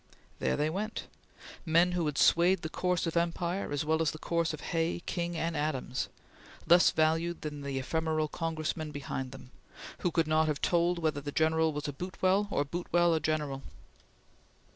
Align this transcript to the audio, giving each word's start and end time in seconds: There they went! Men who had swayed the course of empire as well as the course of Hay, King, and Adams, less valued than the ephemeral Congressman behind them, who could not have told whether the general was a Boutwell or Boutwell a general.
There 0.39 0.57
they 0.57 0.71
went! 0.71 1.05
Men 1.63 1.91
who 1.91 2.07
had 2.07 2.17
swayed 2.17 2.63
the 2.63 2.69
course 2.69 3.05
of 3.05 3.15
empire 3.15 3.71
as 3.71 3.85
well 3.85 4.01
as 4.01 4.09
the 4.09 4.17
course 4.17 4.51
of 4.51 4.61
Hay, 4.73 5.03
King, 5.05 5.37
and 5.37 5.55
Adams, 5.55 6.09
less 6.65 6.89
valued 6.89 7.41
than 7.41 7.61
the 7.61 7.77
ephemeral 7.77 8.27
Congressman 8.27 8.89
behind 8.89 9.31
them, 9.31 9.51
who 9.99 10.09
could 10.09 10.25
not 10.27 10.47
have 10.47 10.59
told 10.59 10.97
whether 10.97 11.21
the 11.21 11.31
general 11.31 11.71
was 11.71 11.87
a 11.87 11.93
Boutwell 11.93 12.47
or 12.49 12.65
Boutwell 12.65 13.13
a 13.13 13.19
general. 13.19 13.61